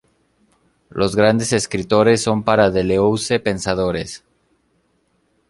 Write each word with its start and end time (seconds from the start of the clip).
Los 0.89 1.15
grandes 1.15 1.53
escritores 1.53 2.23
son 2.23 2.41
para 2.41 2.71
Deleuze 2.71 3.39
pensadores. 3.39 4.23